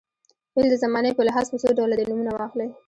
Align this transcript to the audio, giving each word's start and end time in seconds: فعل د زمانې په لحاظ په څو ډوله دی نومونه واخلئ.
فعل 0.55 0.67
د 0.71 0.75
زمانې 0.83 1.11
په 1.17 1.21
لحاظ 1.27 1.45
په 1.51 1.57
څو 1.61 1.69
ډوله 1.77 1.95
دی 1.97 2.05
نومونه 2.09 2.31
واخلئ. 2.33 2.69